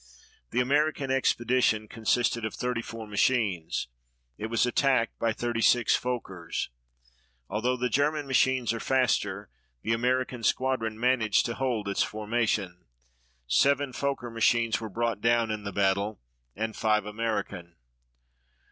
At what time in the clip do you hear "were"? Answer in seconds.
14.81-14.89